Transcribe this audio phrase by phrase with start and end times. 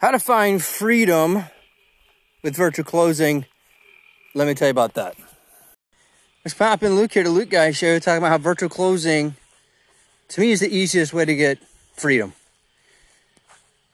[0.00, 1.44] How to find freedom
[2.42, 3.44] with virtual closing.
[4.34, 5.14] Let me tell you about that.
[6.42, 9.36] Let's pop in Luke here, the Luke Guy Show, talking about how virtual closing,
[10.28, 11.58] to me, is the easiest way to get
[11.92, 12.32] freedom.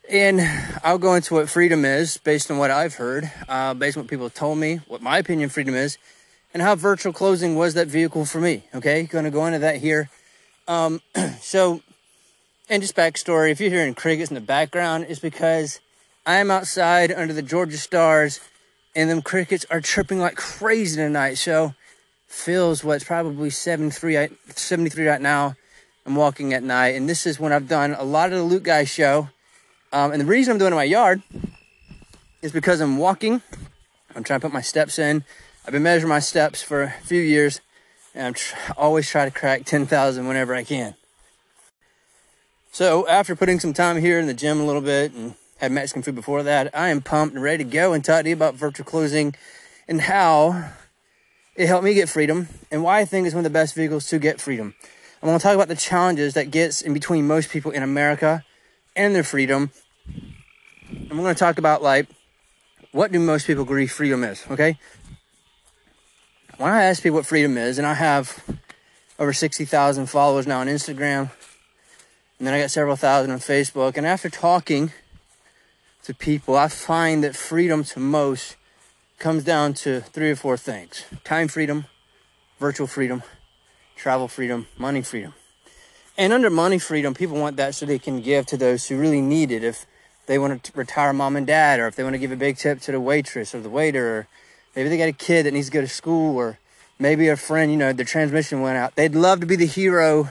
[0.08, 0.42] And
[0.84, 4.08] I'll go into what freedom is based on what I've heard, uh, based on what
[4.08, 5.98] people have told me, what my opinion freedom is,
[6.54, 8.62] and how virtual closing was that vehicle for me.
[8.72, 10.08] Okay, going to go into that here.
[10.68, 11.00] Um,
[11.40, 11.80] so,
[12.68, 15.80] and just backstory if you're hearing crickets in the background, it's because
[16.26, 18.40] I am outside under the Georgia stars,
[18.94, 21.34] and them crickets are chirping like crazy tonight.
[21.34, 21.74] So,
[22.26, 25.54] feels what's probably 73, 73 right now.
[26.04, 28.64] I'm walking at night, and this is when I've done a lot of the Luke
[28.64, 29.28] Guy show
[29.92, 31.22] um, and the reason I'm doing it in my yard
[32.42, 33.40] is because I'm walking.
[34.14, 35.24] I'm trying to put my steps in.
[35.64, 37.60] I've been measuring my steps for a few years,
[38.14, 40.94] and I'm tr- always try to crack 10,000 whenever I can.
[42.72, 46.02] So after putting some time here in the gym a little bit and had Mexican
[46.02, 48.54] food before that, I am pumped and ready to go and talk to you about
[48.54, 49.34] virtual closing
[49.88, 50.70] and how
[51.54, 54.06] it helped me get freedom and why I think it's one of the best vehicles
[54.08, 54.74] to get freedom.
[55.22, 58.44] I'm going to talk about the challenges that gets in between most people in America
[58.94, 59.70] and their freedom.
[60.88, 62.06] And we're going to talk about like
[62.92, 64.78] what do most people agree freedom is, okay?
[66.56, 68.42] When I ask people what freedom is, and I have
[69.18, 71.30] over 60,000 followers now on Instagram,
[72.38, 74.92] and then I got several thousand on Facebook, and after talking
[76.06, 78.54] to people, I find that freedom to most
[79.18, 81.86] comes down to three or four things time freedom,
[82.60, 83.24] virtual freedom,
[83.96, 85.34] travel freedom, money freedom.
[86.16, 89.20] And under money freedom, people want that so they can give to those who really
[89.20, 89.64] need it.
[89.64, 89.84] If
[90.26, 92.56] they want to retire mom and dad, or if they want to give a big
[92.56, 94.28] tip to the waitress or the waiter, or
[94.76, 96.60] maybe they got a kid that needs to go to school, or
[97.00, 98.94] maybe a friend, you know, the transmission went out.
[98.94, 100.30] They'd love to be the hero,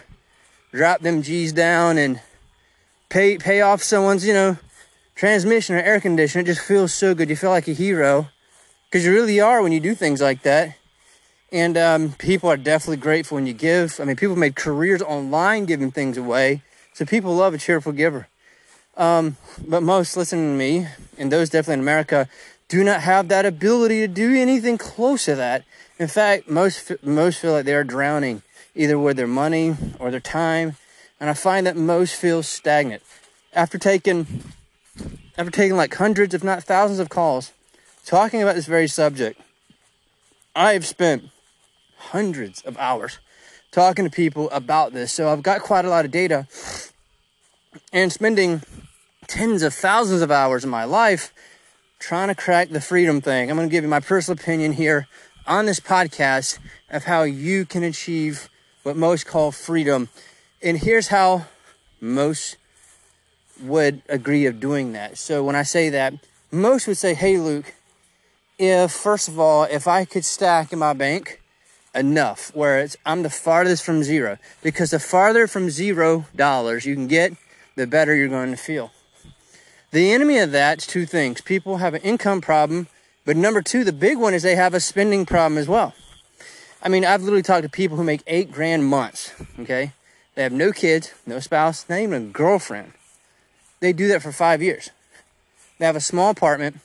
[0.72, 2.22] drop them G's down and
[3.10, 4.58] pay pay off someone's, you know,
[5.16, 6.42] transmission or air conditioner.
[6.42, 7.30] It just feels so good.
[7.30, 8.28] You feel like a hero
[8.86, 10.76] because you really are when you do things like that.
[11.52, 14.00] And um, people are definitely grateful when you give.
[14.00, 16.62] I mean, people made careers online giving things away.
[16.94, 18.28] So people love a cheerful giver.
[18.98, 20.88] Um, but most, listen to me,
[21.18, 22.30] and those definitely in America,
[22.68, 25.66] do not have that ability to do anything close to that.
[26.00, 28.42] In fact, most most feel like they are drowning,
[28.74, 30.78] either with their money or their time.
[31.20, 33.04] And I find that most feel stagnant.
[33.54, 34.26] After taking
[35.38, 37.52] after taking like hundreds, if not thousands of calls
[38.06, 39.40] talking about this very subject,
[40.56, 41.30] I have spent
[41.98, 43.20] hundreds of hours
[43.72, 45.12] talking to people about this.
[45.12, 46.48] So I've got quite a lot of data
[47.92, 48.62] and spending
[49.28, 51.34] tens of thousands of hours in my life
[52.00, 53.50] trying to crack the freedom thing.
[53.50, 55.08] I'm going to give you my personal opinion here
[55.48, 56.60] on this podcast
[56.90, 58.50] of how you can achieve
[58.84, 60.10] what most call freedom.
[60.62, 61.46] And here's how
[62.00, 62.58] most
[63.62, 65.18] would agree of doing that.
[65.18, 66.14] So when I say that,
[66.52, 67.74] most would say, "Hey Luke,
[68.58, 71.42] if first of all, if I could stack in my bank
[71.94, 76.94] enough where it's I'm the farthest from zero because the farther from zero dollars you
[76.94, 77.34] can get,
[77.76, 78.92] the better you're going to feel.
[79.92, 81.40] The enemy of that's two things.
[81.42, 82.88] People have an income problem,
[83.24, 85.94] but number two, the big one is they have a spending problem as well.
[86.84, 89.34] I mean, I've literally talked to people who make eight grand months.
[89.60, 89.94] Okay,
[90.36, 92.92] they have no kids, no spouse, not even a girlfriend.
[93.80, 94.90] They do that for five years.
[95.78, 96.80] They have a small apartment.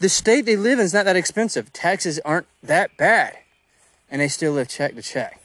[0.00, 1.72] The state they live in is not that expensive.
[1.72, 3.36] Taxes aren't that bad
[4.10, 5.40] and they still live check to check.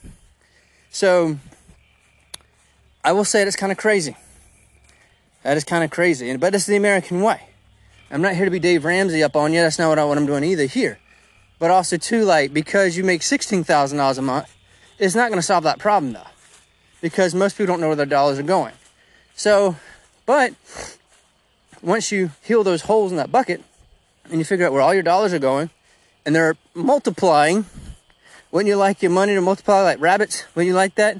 [0.89, 1.38] So
[3.03, 4.16] I will say that's kind of crazy.
[5.44, 7.41] That is kind of crazy, but it's the American way.
[8.09, 9.61] I'm not here to be Dave Ramsey up on you.
[9.61, 11.00] That's not what, I, what I'm doing either here.
[11.59, 14.55] But also too, like because you make sixteen thousand dollars a month,
[15.00, 16.22] it's not going to solve that problem though,
[17.01, 18.73] because most people don't know where their dollars are going.
[19.35, 19.75] So,
[20.25, 20.53] but
[21.81, 23.63] once you heal those holes in that bucket,
[24.29, 25.69] and you figure out where all your dollars are going,
[26.25, 27.66] and they're multiplying
[28.53, 30.45] wouldn't you like your money to multiply like rabbits?
[30.53, 31.19] Wouldn't you like that?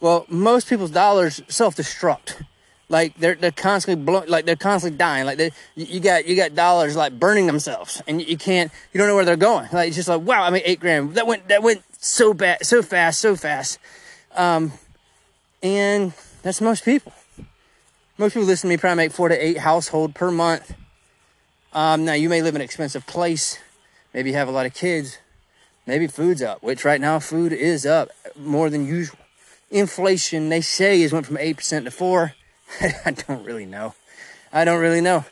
[0.00, 2.42] Well, most people's dollars self-destruct.
[2.88, 5.24] Like they're they're constantly blow, like they're constantly dying.
[5.24, 9.06] Like they, you got you got dollars like burning themselves, and you can't you don't
[9.06, 9.68] know where they're going.
[9.72, 11.14] Like it's just like wow, I made eight grand.
[11.14, 13.78] That went that went so bad, so fast, so fast.
[14.34, 14.72] Um,
[15.62, 16.12] and
[16.42, 17.12] that's most people.
[18.16, 20.74] Most people listen to me probably make four to eight household per month.
[21.72, 23.58] Um, now you may live in an expensive place,
[24.12, 25.18] maybe you have a lot of kids,
[25.86, 29.18] Maybe food's up, which right now food is up more than usual.
[29.70, 32.32] Inflation, they say, has went from 8% to 4
[33.04, 33.94] I don't really know.
[34.52, 35.24] I don't really know.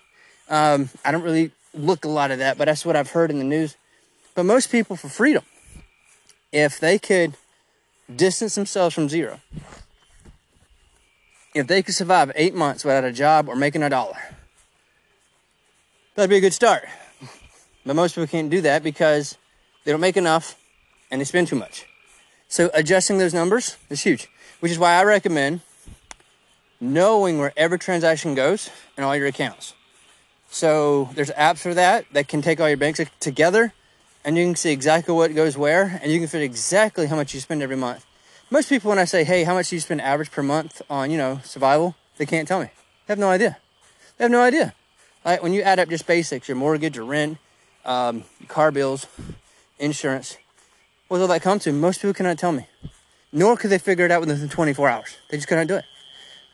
[0.50, 3.38] Um, I don't really look a lot of that, but that's what I've heard in
[3.38, 3.76] the news.
[4.34, 5.42] But most people for freedom,
[6.52, 7.34] if they could
[8.14, 9.40] distance themselves from zero,
[11.54, 14.18] if they could survive eight months without a job or making a dollar,
[16.14, 16.84] That'd be a good start.
[17.86, 19.38] But most people can't do that because
[19.84, 20.56] they don't make enough
[21.10, 21.86] and they spend too much.
[22.48, 24.28] So adjusting those numbers is huge,
[24.60, 25.62] which is why I recommend
[26.80, 28.68] knowing where every transaction goes
[28.98, 29.74] in all your accounts.
[30.50, 33.72] So there's apps for that that can take all your banks together
[34.22, 37.32] and you can see exactly what goes where and you can fit exactly how much
[37.32, 38.04] you spend every month.
[38.52, 41.10] Most people when I say, "Hey, how much do you spend average per month on,
[41.10, 42.66] you know, survival?" they can't tell me.
[43.06, 43.56] They have no idea.
[44.18, 44.74] They have no idea.
[45.24, 47.38] Like when you add up just basics, your mortgage, your rent,
[47.86, 49.06] um, your car bills,
[49.78, 50.36] insurance,
[51.08, 51.72] what does all that come to?
[51.72, 52.66] Most people cannot tell me.
[53.32, 55.16] Nor could they figure it out within 24 hours.
[55.30, 55.86] They just cannot do it.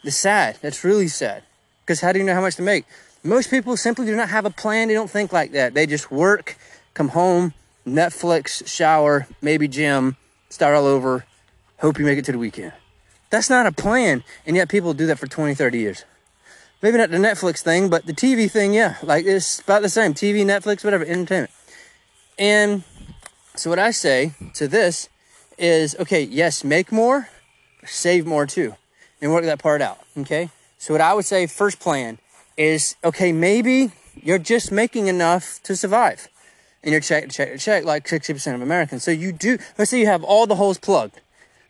[0.04, 0.58] It's sad.
[0.62, 1.42] That's really sad.
[1.84, 2.84] Because how do you know how much to make?
[3.24, 4.86] Most people simply do not have a plan.
[4.86, 5.74] They don't think like that.
[5.74, 6.56] They just work,
[6.94, 7.54] come home,
[7.84, 10.16] Netflix, shower, maybe gym,
[10.48, 11.24] start all over,
[11.78, 12.72] hope you make it to the weekend.
[13.30, 14.24] That's not a plan.
[14.46, 16.04] And yet people do that for 20, 30 years.
[16.80, 18.96] Maybe not the Netflix thing, but the TV thing, yeah.
[19.02, 20.14] Like it's about the same.
[20.14, 21.50] TV, Netflix, whatever, entertainment.
[22.38, 22.84] And
[23.56, 25.08] so what I say to this
[25.58, 27.28] is okay, yes, make more,
[27.84, 28.76] save more too.
[29.20, 29.98] And work that part out.
[30.16, 30.50] Okay.
[30.78, 32.18] So what I would say first plan
[32.56, 36.28] is okay, maybe you're just making enough to survive.
[36.84, 39.02] And you're check, check, check, like 60% of Americans.
[39.02, 41.20] So you do, let's say you have all the holes plugged.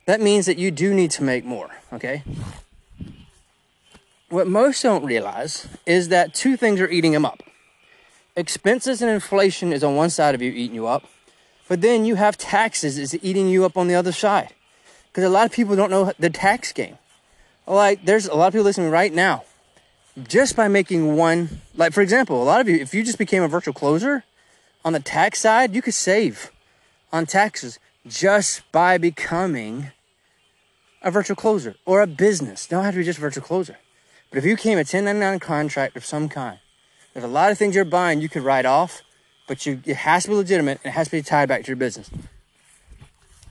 [0.08, 2.22] That means that you do need to make more, okay?
[4.30, 7.42] What most don't realize is that two things are eating them up.
[8.34, 11.04] Expenses and inflation is on one side of you eating you up,
[11.68, 14.54] but then you have taxes is eating you up on the other side.
[15.08, 16.96] Because a lot of people don't know the tax game.
[17.66, 19.44] Like, there's a lot of people listening right now
[20.26, 23.42] just by making one, like for example, a lot of you, if you just became
[23.42, 24.24] a virtual closer
[24.86, 26.50] on the tax side, you could save
[27.12, 29.92] on taxes just by becoming
[31.02, 32.66] a virtual closer or a business.
[32.66, 33.78] Don't have to be just a virtual closer.
[34.30, 36.58] But if you came a 1099 contract of some kind,
[37.12, 39.02] there's a lot of things you're buying you could write off,
[39.46, 41.68] but you, it has to be legitimate and it has to be tied back to
[41.68, 42.10] your business.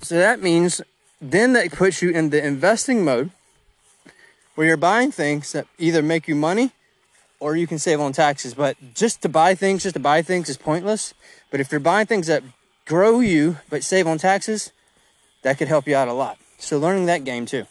[0.02, 0.82] So that means
[1.20, 3.32] then that puts you in the investing mode
[4.56, 6.72] where you're buying things that either make you money
[7.40, 8.54] or you can save on taxes.
[8.54, 11.14] But just to buy things, just to buy things is pointless.
[11.52, 12.44] But if you're buying things that
[12.86, 14.72] grow you but save on taxes,
[15.42, 16.38] that could help you out a lot.
[16.58, 17.66] So learning that game too.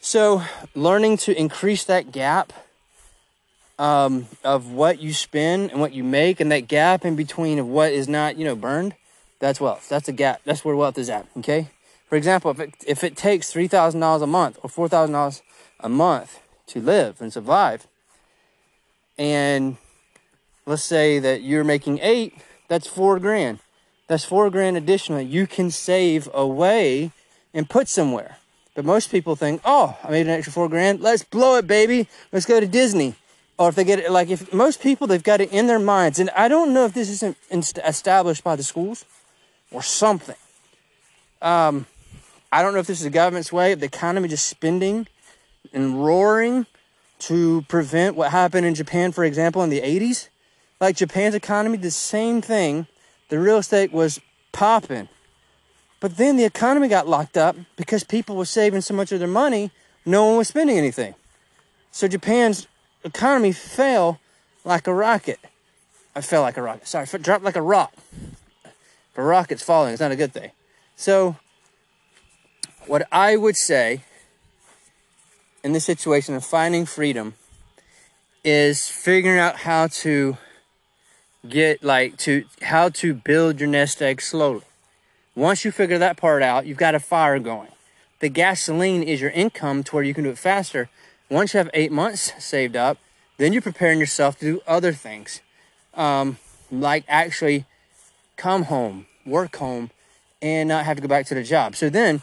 [0.00, 0.42] So
[0.74, 2.52] learning to increase that gap
[3.78, 7.66] um, of what you spend and what you make, and that gap in between of
[7.66, 8.94] what is not, you know, burned.
[9.40, 9.88] That's wealth.
[9.88, 10.40] That's a gap.
[10.44, 11.26] That's where wealth is at.
[11.38, 11.68] Okay.
[12.08, 15.42] For example, if it, if it takes $3,000 a month or $4,000
[15.80, 17.86] a month to live and survive,
[19.18, 19.76] and
[20.66, 22.34] let's say that you're making eight,
[22.68, 23.58] that's four grand.
[24.06, 27.12] That's four grand additionally you can save away
[27.52, 28.38] and put somewhere.
[28.74, 31.00] But most people think, oh, I made an extra four grand.
[31.00, 32.08] Let's blow it, baby.
[32.32, 33.14] Let's go to Disney.
[33.56, 36.18] Or if they get it, like if most people, they've got it in their minds.
[36.18, 39.04] And I don't know if this isn't established by the schools
[39.70, 40.34] or something.
[41.40, 41.86] Um,
[42.50, 45.06] I don't know if this is the government's way of the economy just spending
[45.72, 46.66] and roaring
[47.20, 50.28] to prevent what happened in Japan, for example, in the 80s.
[50.80, 52.88] Like Japan's economy, the same thing.
[53.34, 54.20] The real estate was
[54.52, 55.08] popping.
[55.98, 59.26] But then the economy got locked up because people were saving so much of their
[59.26, 59.72] money,
[60.06, 61.16] no one was spending anything.
[61.90, 62.68] So Japan's
[63.02, 64.20] economy fell
[64.64, 65.40] like a rocket.
[66.14, 66.86] I fell like a rocket.
[66.86, 67.92] Sorry, dropped like a rock.
[68.64, 70.52] If a rocket's falling, it's not a good thing.
[70.94, 71.34] So
[72.86, 74.04] what I would say
[75.64, 77.34] in this situation of finding freedom
[78.44, 80.36] is figuring out how to
[81.48, 84.62] get like to how to build your nest egg slowly.
[85.34, 87.70] Once you figure that part out, you've got a fire going.
[88.20, 90.88] The gasoline is your income to where you can do it faster.
[91.28, 92.98] Once you have eight months saved up,
[93.36, 95.40] then you're preparing yourself to do other things,
[95.94, 96.38] um,
[96.70, 97.64] like actually
[98.36, 99.90] come home, work home,
[100.40, 101.74] and not have to go back to the job.
[101.74, 102.22] So then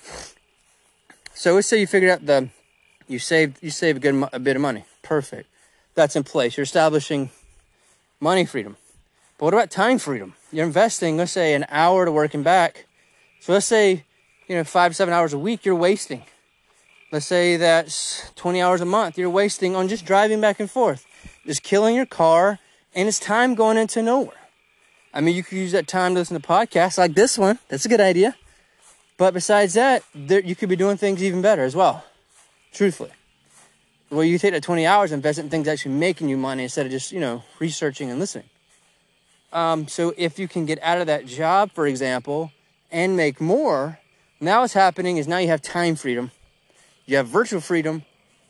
[1.33, 2.49] so let's say you figured out the,
[3.07, 4.85] you saved, you save a good a bit of money.
[5.01, 5.49] Perfect.
[5.95, 6.55] That's in place.
[6.55, 7.31] You're establishing
[8.19, 8.77] money freedom.
[9.41, 10.35] But what about time freedom?
[10.51, 12.85] You're investing, let's say, an hour to working back.
[13.39, 14.03] So let's say,
[14.47, 16.21] you know, five, seven hours a week you're wasting.
[17.11, 21.07] Let's say that's 20 hours a month you're wasting on just driving back and forth.
[21.43, 22.59] Just killing your car,
[22.93, 24.37] and it's time going into nowhere.
[25.11, 27.57] I mean, you could use that time to listen to podcasts like this one.
[27.67, 28.35] That's a good idea.
[29.17, 32.05] But besides that, there, you could be doing things even better as well,
[32.73, 33.09] truthfully.
[34.11, 36.61] Well, you take that 20 hours and invest it in things actually making you money
[36.61, 38.45] instead of just, you know, researching and listening.
[39.53, 42.51] Um, so if you can get out of that job, for example,
[42.91, 43.99] and make more,
[44.39, 46.31] now what's happening is now you have time freedom,
[47.05, 48.03] you have virtual freedom,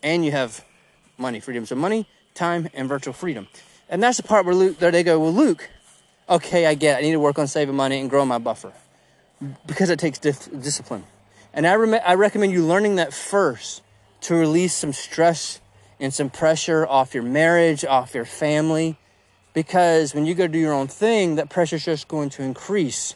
[0.03, 0.63] and you have
[1.17, 1.65] money freedom.
[1.65, 3.48] So money, time, and virtual freedom.
[3.89, 5.70] And that's the part where Luke, there they go, well, Luke,
[6.29, 7.00] okay, I get it.
[7.00, 8.72] I need to work on saving money and growing my buffer
[9.65, 11.03] because it takes discipline.
[11.53, 13.81] And I, rem- I recommend you learning that first
[14.22, 15.60] to release some stress
[16.00, 18.98] and some pressure off your marriage, off your family,
[19.53, 23.15] because when you go do your own thing, that pressure is just going to increase,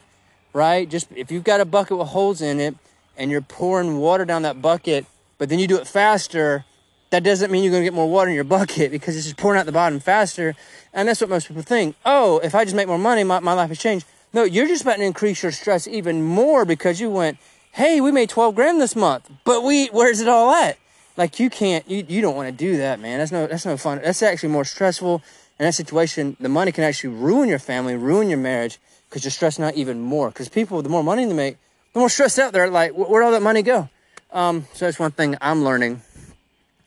[0.54, 0.90] right?
[0.90, 2.76] Just if you've got a bucket with holes in it
[3.18, 5.06] and you're pouring water down that bucket,
[5.38, 6.66] but then you do it faster,
[7.12, 9.38] that doesn't mean you're going to get more water in your bucket because it's just
[9.38, 10.56] pouring out the bottom faster.
[10.94, 11.96] And that's what most people think.
[12.06, 14.06] Oh, if I just make more money, my, my life has changed.
[14.34, 17.38] No, you're just about to increase your stress even more because you went,
[17.72, 20.78] hey, we made 12 grand this month, but we, where's it all at?
[21.18, 23.20] Like you can't, you, you don't want to do that, man.
[23.20, 24.02] That's no, that's no fun.
[24.04, 25.22] That's actually more stressful.
[25.58, 29.32] In that situation, the money can actually ruin your family, ruin your marriage because you're
[29.32, 30.30] stressing out even more.
[30.30, 31.58] Because people, the more money they make,
[31.94, 33.90] the more stressed out they're like, where'd all that money go?
[34.32, 36.02] Um, so that's one thing I'm learning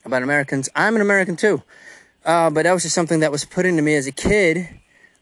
[0.05, 0.69] about Americans.
[0.75, 1.63] I'm an American too.
[2.23, 4.69] Uh, but that was just something that was put into me as a kid.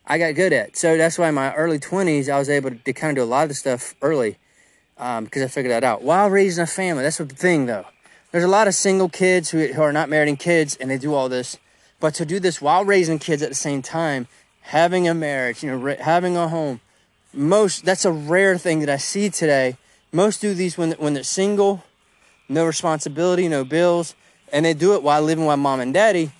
[0.05, 0.75] I got good at.
[0.75, 3.29] So that's why in my early 20s, I was able to, kind of do a
[3.29, 4.37] lot of the stuff early
[4.97, 6.01] um, because I figured that out.
[6.01, 7.85] While raising a family, that's the thing though.
[8.31, 10.97] There's a lot of single kids who, who are not married and kids and they
[10.97, 11.57] do all this.
[11.99, 14.27] But to do this while raising kids at the same time,
[14.61, 16.81] having a marriage, you know, having a home,
[17.33, 19.77] most that's a rare thing that I see today.
[20.11, 21.83] Most do these when when they're single,
[22.47, 24.15] no responsibility, no bills,
[24.51, 26.31] and they do it while living with mom and daddy.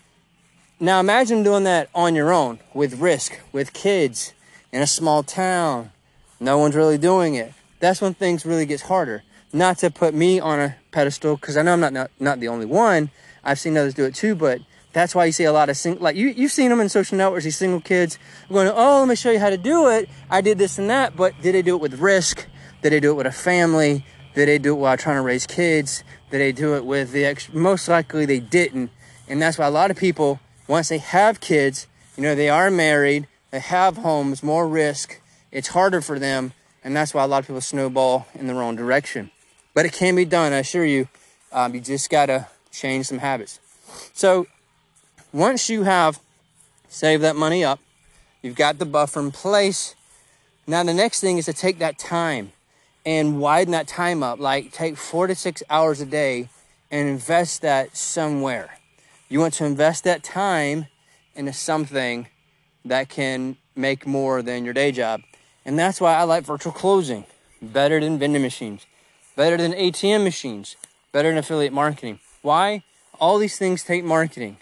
[0.80, 4.34] Now imagine doing that on your own with risk, with kids
[4.72, 5.92] in a small town.
[6.40, 7.54] No one's really doing it.
[7.80, 9.24] That's when things really gets harder.
[9.52, 12.48] Not to put me on a pedestal because I know I'm not, not not the
[12.48, 13.10] only one.
[13.44, 14.62] I've seen others do it too, but
[14.98, 17.18] that's why you see a lot of sing like you you've seen them in social
[17.18, 17.44] networks.
[17.44, 18.18] These single kids
[18.52, 20.10] going, "Oh, let me show you how to do it.
[20.30, 22.48] I did this and that." But did they do it with risk?
[22.82, 24.06] Did they do it with a family?
[24.34, 26.04] Did they do it while trying to raise kids?
[26.32, 28.92] Did they do it with the ex- most likely they didn't,
[29.28, 32.70] and that's why a lot of people once they have kids, you know, they are
[32.70, 35.22] married, they have homes, more risk.
[35.52, 38.76] It's harder for them, and that's why a lot of people snowball in the wrong
[38.76, 39.32] direction.
[39.74, 41.08] But it can be done, I assure you.
[41.52, 43.60] Um, you just gotta change some habits.
[44.14, 44.48] So
[45.38, 46.20] once you have
[46.90, 47.80] saved that money up,
[48.42, 49.96] you've got the buffer in place.
[50.66, 52.54] Now the next thing is to take that time
[53.06, 54.40] and widen that time up.
[54.40, 56.50] Like take four to six hours a day
[56.90, 58.80] and invest that somewhere.
[59.30, 60.88] You want to invest that time
[61.36, 62.28] into something
[62.84, 65.22] that can make more than your day job.
[65.66, 67.26] And that's why I like virtual closing
[67.62, 68.88] better than vending machines,
[69.36, 70.78] better than ATM machines,
[71.12, 72.20] better than affiliate marketing.
[72.42, 72.84] Why?
[73.20, 74.58] All these things take marketing.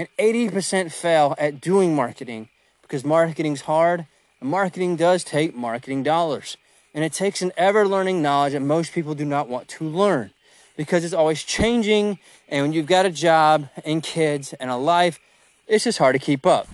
[0.00, 2.48] And 80% fail at doing marketing
[2.80, 4.06] because marketing's hard
[4.40, 6.56] and marketing does take marketing dollars.
[6.94, 10.30] And it takes an ever learning knowledge that most people do not want to learn
[10.74, 12.18] because it's always changing.
[12.48, 15.20] And when you've got a job and kids and a life,
[15.66, 16.66] it's just hard to keep up.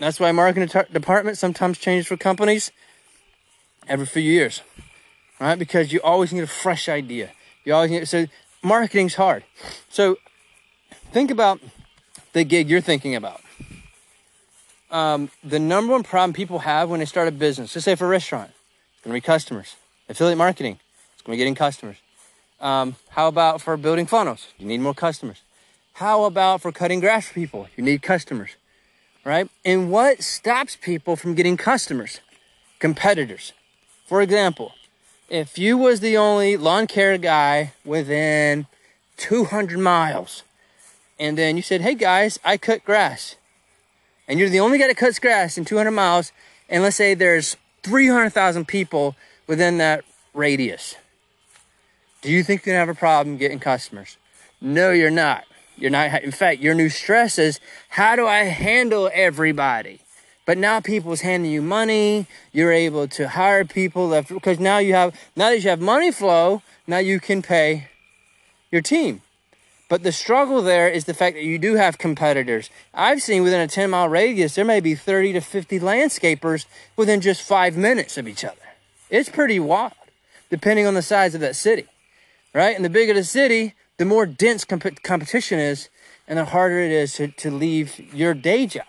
[0.00, 2.72] That's why marketing department sometimes changes for companies
[3.86, 4.62] every few years,
[5.38, 5.56] right?
[5.56, 7.30] Because you always need a fresh idea.
[7.64, 8.26] You always need so
[8.64, 9.44] marketing's hard.
[9.88, 10.18] So
[11.12, 11.60] think about
[12.34, 13.40] the gig you're thinking about.
[14.90, 18.04] Um, the number one problem people have when they start a business, let's say for
[18.04, 18.50] a restaurant,
[18.92, 19.76] it's to be customers.
[20.08, 20.78] Affiliate marketing,
[21.14, 21.96] it's to be getting customers.
[22.60, 24.48] Um, how about for building funnels?
[24.58, 25.42] You need more customers.
[25.94, 27.68] How about for cutting grass for people?
[27.76, 28.50] You need customers,
[29.24, 29.48] right?
[29.64, 32.20] And what stops people from getting customers?
[32.78, 33.52] Competitors.
[34.06, 34.74] For example,
[35.28, 38.66] if you was the only lawn care guy within
[39.16, 40.42] 200 miles,
[41.24, 43.36] and then you said, "Hey guys, I cut grass,"
[44.28, 46.32] and you're the only guy that cuts grass in 200 miles,
[46.68, 49.16] and let's say there's 300,000 people
[49.46, 50.96] within that radius
[52.24, 54.16] do you think you're gonna have a problem getting customers?
[54.58, 55.44] No, you're not.
[55.76, 56.22] You're not.
[56.22, 60.00] In fact, your new stress is how do I handle everybody?
[60.46, 62.26] But now people's handing you money.
[62.50, 66.62] You're able to hire people because now you have now that you have money flow.
[66.86, 67.88] Now you can pay
[68.70, 69.20] your team.
[69.94, 72.68] But the struggle there is the fact that you do have competitors.
[72.92, 77.20] I've seen within a 10 mile radius, there may be 30 to 50 landscapers within
[77.20, 78.56] just five minutes of each other.
[79.08, 79.92] It's pretty wild,
[80.50, 81.86] depending on the size of that city
[82.54, 82.74] right?
[82.74, 85.90] And the bigger the city, the more dense comp- competition is,
[86.26, 88.86] and the harder it is to, to leave your day job.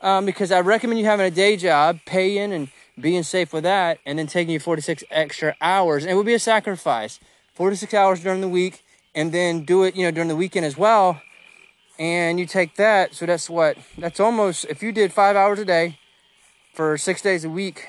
[0.00, 2.68] Um, because I recommend you having a day job, paying and
[2.98, 6.04] being safe with that, and then taking you 46 extra hours.
[6.04, 7.18] And it would be a sacrifice
[7.54, 8.82] 46 hours during the week,
[9.16, 11.20] and then do it, you know, during the weekend as well.
[11.98, 13.76] And you take that, so that's what?
[13.98, 15.98] That's almost, if you did five hours a day
[16.72, 17.88] for six days a week,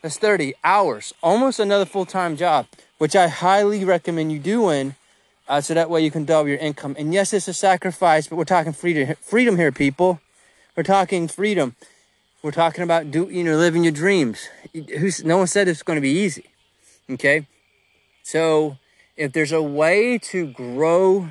[0.00, 2.66] that's 30 hours, almost another full time job
[2.98, 4.94] which I highly recommend you doing
[5.48, 6.96] Uh, so that way you can double your income.
[6.98, 10.18] And yes, it's a sacrifice, but we're talking freedom, freedom here, people.
[10.74, 11.76] We're talking freedom.
[12.42, 14.48] We're talking about do you know living your dreams.
[14.74, 16.46] Who's no one said it's going to be easy.
[17.08, 17.46] Okay,
[18.24, 18.76] so
[19.16, 21.28] if there's a way to grow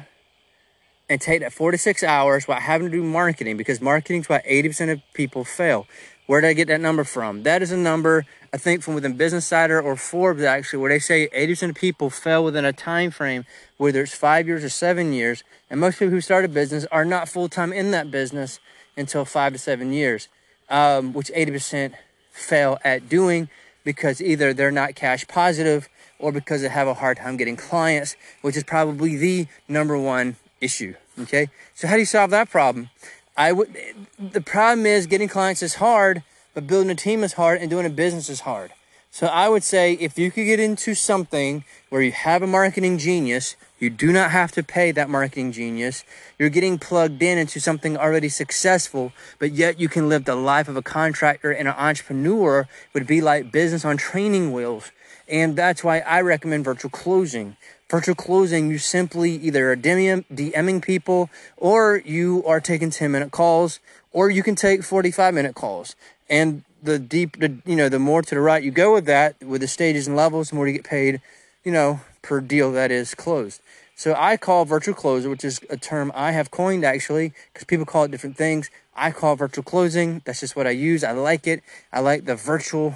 [1.10, 4.30] and take that four to six hours without having to do marketing, because marketing is
[4.30, 5.86] why 80% of people fail.
[6.26, 7.44] Where did I get that number from?
[7.44, 10.98] That is a number I think from within Business Insider or Forbes actually, where they
[10.98, 13.46] say 80% of people fail within a time frame,
[13.78, 15.44] whether it's five years or seven years.
[15.70, 18.60] And most people who start a business are not full time in that business
[18.98, 20.30] until five to seven years,
[20.70, 21.94] um, which 80%
[22.32, 23.50] fail at doing
[23.84, 25.88] because either they're not cash positive
[26.20, 30.36] or because they have a hard time getting clients, which is probably the number one
[30.62, 30.96] issue.
[31.20, 32.90] Okay, so how do you solve that problem?
[33.38, 33.76] I would.
[34.20, 37.86] The problem is getting clients is hard, but building a team is hard, and doing
[37.86, 38.72] a business is hard.
[39.16, 42.98] So I would say if you could get into something where you have a marketing
[42.98, 46.04] genius, you do not have to pay that marketing genius.
[46.38, 50.68] You're getting plugged in into something already successful, but yet you can live the life
[50.68, 54.92] of a contractor and an entrepreneur would be like business on training wheels.
[55.28, 57.58] And that's why I recommend virtual closing.
[57.90, 63.80] Virtual closing, you simply either are DMing people or you are taking 10 minute calls
[64.12, 65.96] or you can take 45 minute calls.
[66.30, 69.42] And the deep, the, you know, the more to the right you go with that,
[69.42, 71.22] with the stages and levels, the more you get paid,
[71.64, 73.62] you know, per deal that is closed.
[73.96, 77.86] So I call virtual closer, which is a term I have coined actually, because people
[77.86, 78.70] call it different things.
[78.96, 80.22] I call virtual closing.
[80.26, 81.04] That's just what I use.
[81.04, 81.64] I like it.
[81.94, 82.96] I like the virtual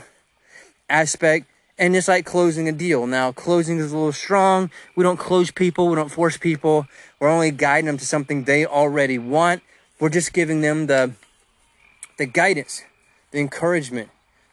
[0.90, 1.48] aspect
[1.80, 3.08] and it's like closing a deal.
[3.08, 4.70] Now, closing is a little strong.
[4.96, 6.86] We don't close people, we don't force people.
[7.20, 9.64] We're only guiding them to something they already want.
[10.00, 11.14] We're just giving them the
[12.18, 12.84] the guidance,
[13.32, 14.10] the encouragement,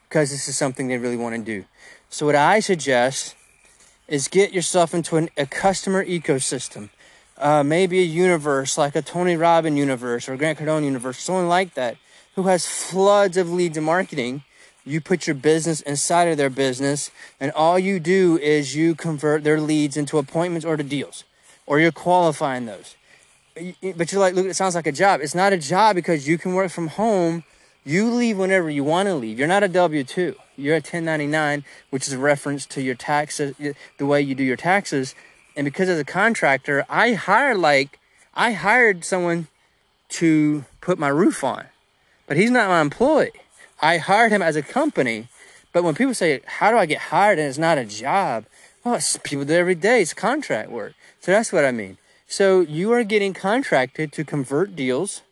[0.09, 1.64] because this is something they really want to do.
[2.09, 3.35] So, what I suggest
[4.06, 6.90] is get yourself into an, a customer ecosystem.
[7.38, 11.75] Uh, maybe a universe like a Tony Robbins universe or Grant Cardone universe, someone like
[11.75, 11.97] that,
[12.37, 14.42] who has floods of leads and marketing
[14.87, 19.42] you put your business inside of their business, and all you do is you convert
[19.42, 21.25] their leads into appointments or to deals,
[21.66, 22.94] or you're qualifying those.
[23.96, 25.20] But you're like, look, it sounds like a job.
[25.20, 27.42] It's not a job because you can work from home.
[27.85, 29.38] You leave whenever you want to leave.
[29.38, 30.35] You're not a W 2.
[30.57, 33.57] You're a 1099, which is a reference to your taxes,
[33.99, 35.14] the way you do your taxes.
[35.57, 37.99] And because as a contractor, I hired like,
[38.35, 39.49] I hired someone
[40.11, 41.64] to put my roof on,
[42.27, 43.33] but he's not my employee.
[43.81, 45.29] I hired him as a company.
[45.73, 48.47] But when people say, How do I get hired and it's not a job?
[48.85, 50.03] Well, it's people do it every day.
[50.03, 50.95] It's contract work.
[51.21, 51.99] So that's what I mean.
[52.29, 55.23] So you are getting contracted to convert deals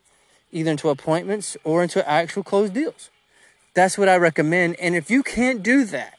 [0.53, 3.11] either into appointments or into actual closed deals.
[3.75, 4.77] That's what I recommend.
[4.79, 6.19] And if you can't do that,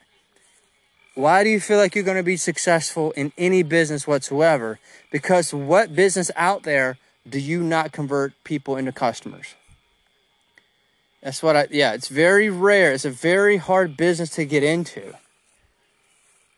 [1.15, 4.79] why do you feel like you're going to be successful in any business whatsoever?
[5.11, 9.55] Because what business out there do you not convert people into customers?
[11.25, 12.93] That's what I, yeah, it's very rare.
[12.93, 15.15] It's a very hard business to get into.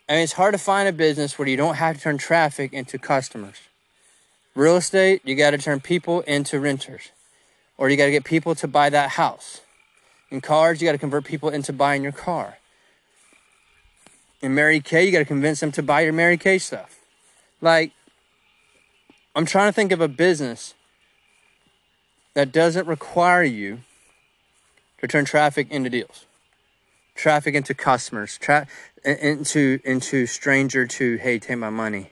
[0.09, 2.73] I mean, it's hard to find a business where you don't have to turn traffic
[2.73, 3.55] into customers.
[4.55, 7.11] Real estate, you got to turn people into renters,
[7.77, 9.61] or you got to get people to buy that house.
[10.31, 12.57] In cars, you got to convert people into buying your car.
[14.41, 16.99] In Mary Kay, you got to convince them to buy your Mary Kay stuff.
[17.61, 17.93] Like,
[19.33, 20.73] I'm trying to think of a business
[22.33, 23.79] that doesn't require you
[24.99, 26.25] to turn traffic into deals,
[27.15, 28.67] traffic into customers, tra-
[29.03, 32.11] into into stranger to hey, take my money.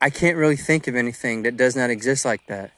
[0.00, 2.72] I can't really think of anything that does not exist like that.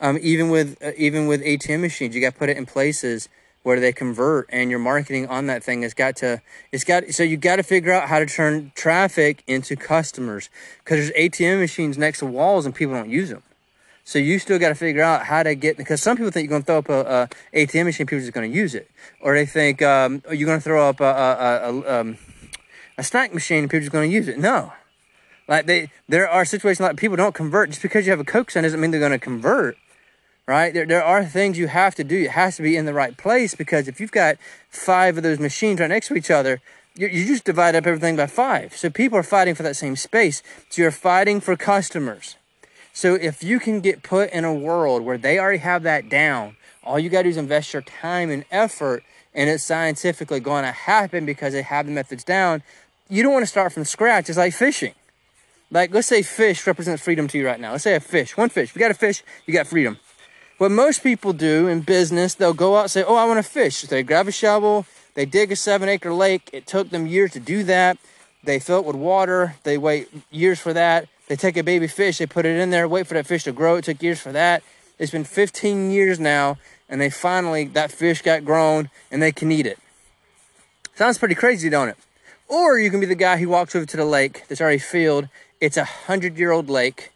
[0.00, 3.28] Um, even with uh, even with ATM machines, you got to put it in places
[3.64, 7.22] where they convert, and your marketing on that thing has got to it's got so
[7.22, 11.98] you got to figure out how to turn traffic into customers because there's ATM machines
[11.98, 13.42] next to walls and people don't use them.
[14.08, 16.58] So you still got to figure out how to get because some people think you're
[16.58, 18.90] going to throw up a, a ATM machine, people are just going to use it,
[19.20, 22.16] or they think um, oh, you're going to throw up a a, a, um,
[22.96, 24.38] a snack machine and people are just going to use it.
[24.38, 24.72] No,
[25.46, 28.50] like they there are situations like people don't convert just because you have a Coke
[28.50, 29.76] sign doesn't mean they're going to convert.
[30.46, 32.22] Right there, there are things you have to do.
[32.22, 34.36] It has to be in the right place because if you've got
[34.70, 36.62] five of those machines right next to each other,
[36.94, 38.74] you, you just divide up everything by five.
[38.74, 40.42] So people are fighting for that same space.
[40.70, 42.36] So you're fighting for customers.
[42.92, 46.56] So if you can get put in a world where they already have that down,
[46.82, 50.64] all you got to do is invest your time and effort, and it's scientifically going
[50.64, 52.62] to happen because they have the methods down.
[53.08, 54.28] You don't want to start from scratch.
[54.28, 54.94] It's like fishing.
[55.70, 57.72] Like, let's say fish represents freedom to you right now.
[57.72, 58.74] Let's say a fish, one fish.
[58.74, 59.98] You got a fish, you got freedom.
[60.56, 63.48] What most people do in business, they'll go out and say, Oh, I want to
[63.48, 63.82] fish.
[63.82, 66.48] They grab a shovel, they dig a seven acre lake.
[66.52, 67.98] It took them years to do that.
[68.42, 72.18] They fill it with water, they wait years for that They take a baby fish,
[72.18, 73.76] they put it in there, wait for that fish to grow.
[73.76, 74.62] It took years for that.
[74.98, 76.56] It's been 15 years now,
[76.88, 79.78] and they finally, that fish got grown and they can eat it.
[80.94, 81.96] Sounds pretty crazy, don't it?
[82.48, 85.28] Or you can be the guy who walks over to the lake that's already filled.
[85.60, 87.12] It's a hundred year old lake,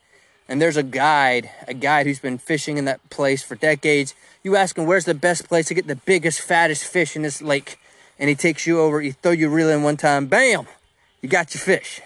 [0.47, 4.15] and there's a guide, a guide who's been fishing in that place for decades.
[4.45, 7.41] You ask him where's the best place to get the biggest, fattest fish in this
[7.41, 7.79] lake,
[8.19, 9.01] and he takes you over.
[9.01, 10.67] He throw you reel in one time, bam,
[11.23, 12.03] you got your fish.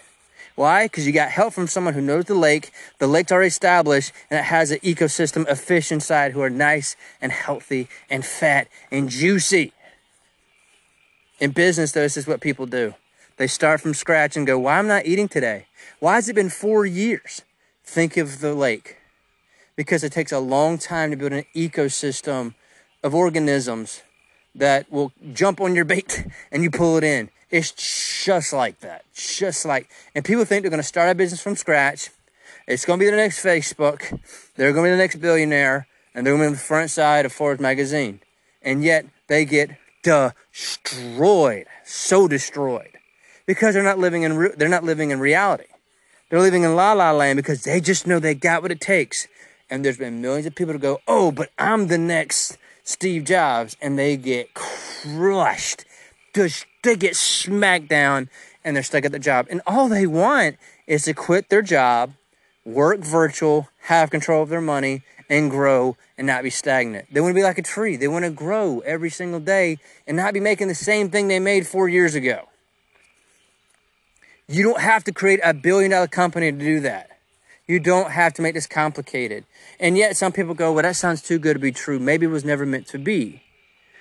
[0.57, 0.87] Why?
[0.87, 2.73] Because you got help from someone who knows the lake.
[2.99, 6.97] The lake's already established and it has an ecosystem of fish inside who are nice
[7.21, 9.73] and healthy and fat and juicy.
[11.39, 12.95] In business, though, this is what people do.
[13.37, 15.67] They start from scratch and go, Why am I not eating today?
[16.01, 17.43] Why has it been four years?
[17.85, 18.97] Think of the lake.
[19.77, 22.55] Because it takes a long time to build an ecosystem
[23.03, 24.03] of organisms
[24.55, 27.29] that will jump on your bait and you pull it in.
[27.51, 29.05] It's just like that.
[29.15, 32.11] Just like, and people think they're going to start a business from scratch.
[32.67, 34.19] It's going to be the next Facebook.
[34.57, 36.91] They're going to be the next billionaire, and they're going to be on the front
[36.91, 38.21] side of Forbes magazine.
[38.63, 39.71] And yet they get
[40.03, 42.99] destroyed, so destroyed,
[43.47, 45.67] because they're not living in re- they're not living in reality.
[46.29, 49.29] They're living in la la land because they just know they got what it takes.
[49.71, 53.77] And there's been millions of people to go, oh, but I'm the next Steve Jobs,
[53.81, 55.85] and they get crushed.
[56.87, 58.31] They get smacked down
[58.65, 59.47] and they're stuck at the job.
[59.51, 62.15] And all they want is to quit their job,
[62.65, 67.07] work virtual, have control of their money, and grow and not be stagnant.
[67.13, 67.97] They want to be like a tree.
[67.97, 71.41] They want to grow every single day and not be making the same thing they
[71.41, 72.49] made four years ago.
[74.49, 77.11] You don't have to create a billion dollar company to do that.
[77.67, 79.45] You don't have to make this complicated.
[79.81, 81.99] And yet, some people go, Well, that sounds too good to be true.
[81.99, 83.43] Maybe it was never meant to be.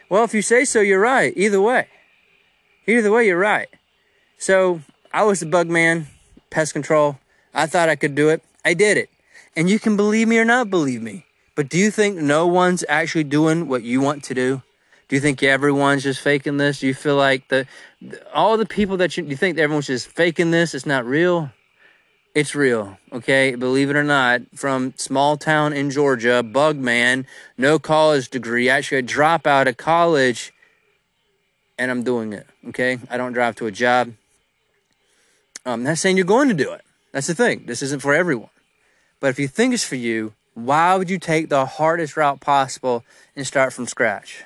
[0.08, 1.34] Well, if you say so, you're right.
[1.36, 1.88] Either way.
[2.88, 3.70] Either way, you're right.
[4.38, 4.82] So,
[5.14, 6.08] I was a bug man,
[6.50, 7.20] pest control.
[7.54, 8.44] I thought I could do it.
[8.64, 9.10] I did it.
[9.56, 11.26] And you can believe me or not believe me.
[11.56, 14.62] But do you think no one's actually doing what you want to do?
[15.08, 16.80] Do you think everyone's just faking this?
[16.80, 17.68] Do you feel like the,
[18.34, 20.74] all the people that you, you think everyone's just faking this?
[20.74, 21.52] It's not real.
[22.34, 23.56] It's real, okay?
[23.56, 27.26] Believe it or not, from small town in Georgia, bug man,
[27.58, 30.54] no college degree, actually a dropout of college,
[31.78, 33.00] and I'm doing it, okay?
[33.10, 34.14] I don't drive to a job.
[35.66, 36.82] I'm not saying you're going to do it.
[37.12, 37.64] That's the thing.
[37.66, 38.50] This isn't for everyone.
[39.20, 43.04] But if you think it's for you, why would you take the hardest route possible
[43.36, 44.44] and start from scratch?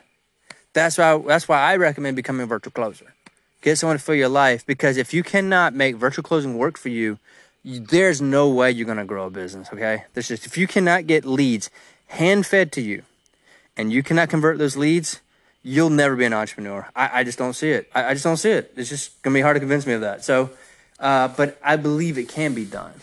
[0.74, 3.14] That's why that's why I recommend becoming a virtual closer.
[3.62, 6.90] Get someone to fill your life because if you cannot make virtual closing work for
[6.90, 7.20] you,
[7.64, 9.70] you there's no way you're gonna grow a business.
[9.74, 11.70] Okay, there's just if you cannot get leads
[12.08, 13.04] hand fed to you,
[13.78, 15.22] and you cannot convert those leads,
[15.64, 16.88] you'll never be an entrepreneur.
[16.96, 17.90] I, I just don't see it.
[17.94, 18.74] I, I, just don't see it.
[18.76, 20.24] It's just gonna be hard to convince me of that.
[20.24, 20.52] So,
[21.00, 22.94] uh, but I believe it can be done.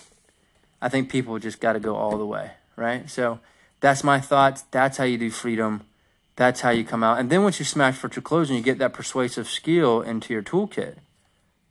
[0.80, 3.08] I think people just got to go all the way, right?
[3.08, 3.40] So
[3.80, 4.62] that's my thoughts.
[4.70, 5.82] That's how you do freedom.
[6.36, 7.18] That's how you come out.
[7.18, 10.96] And then once you smash virtual closing, you get that persuasive skill into your toolkit.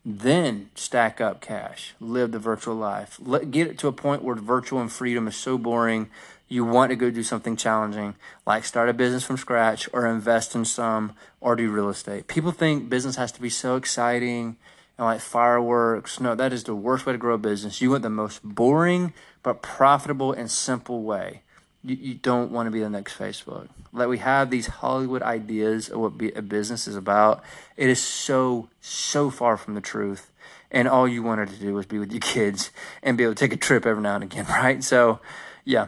[0.04, 3.18] Then stack up cash, live the virtual life.
[3.20, 6.10] Let, get it to a point where virtual and freedom is so boring,
[6.48, 10.56] you want to go do something challenging, like start a business from scratch or invest
[10.56, 12.28] in some or do real estate.
[12.28, 14.58] People think business has to be so exciting
[14.98, 16.20] and like fireworks.
[16.20, 17.82] No, that is the worst way to grow a business.
[17.82, 21.42] You want the most boring but profitable and simple way.
[21.84, 23.68] You, you don't want to be the next Facebook.
[23.92, 27.44] Like we have these Hollywood ideas of what be, a business is about.
[27.76, 30.32] It is so, so far from the truth.
[30.72, 33.40] And all you wanted to do was be with your kids and be able to
[33.40, 34.84] take a trip every now and again, right?
[34.84, 35.20] So,
[35.64, 35.88] yeah,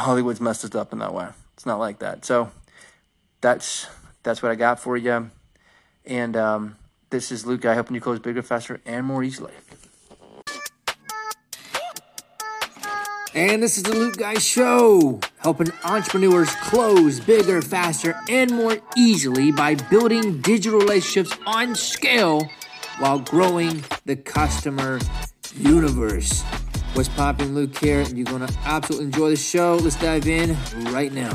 [0.00, 1.28] Hollywood's messed us up in that way.
[1.54, 2.24] It's not like that.
[2.24, 2.50] So,
[3.40, 3.86] that's
[4.22, 5.30] that's what I got for you.
[6.04, 6.76] And um,
[7.10, 9.52] this is Luke Guy helping you close bigger, faster, and more easily.
[13.32, 19.52] And this is the Luke Guy Show, helping entrepreneurs close bigger, faster, and more easily
[19.52, 22.50] by building digital relationships on scale
[22.98, 24.98] while growing the customer
[25.54, 26.42] universe.
[26.94, 29.76] What's popping, Luke here, and you're to absolutely enjoy the show.
[29.76, 30.56] Let's dive in
[30.92, 31.30] right now.